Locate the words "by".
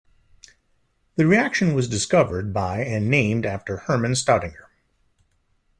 2.55-2.79